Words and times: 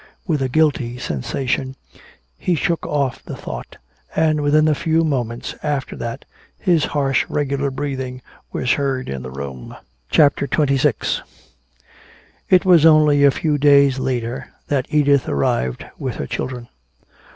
With 0.25 0.41
a 0.41 0.49
guilty 0.49 0.97
sensation 0.97 1.75
he 2.35 2.55
shook 2.55 2.87
off 2.87 3.23
the 3.23 3.35
thought, 3.35 3.77
and 4.15 4.41
within 4.41 4.67
a 4.67 4.73
few 4.73 5.03
moments 5.03 5.53
after 5.61 5.95
that 5.95 6.25
his 6.57 6.85
harsh 6.85 7.23
regular 7.29 7.69
breathing 7.69 8.23
was 8.51 8.71
heard 8.71 9.09
in 9.09 9.21
the 9.21 9.29
room. 9.29 9.75
CHAPTER 10.09 10.47
XXVI 10.47 11.21
It 12.49 12.65
was 12.65 12.83
only 12.83 13.23
a 13.23 13.29
few 13.29 13.59
days 13.59 13.99
later 13.99 14.51
that 14.69 14.87
Edith 14.89 15.29
arrived 15.29 15.85
with 15.99 16.15
her 16.15 16.25
children. 16.25 16.67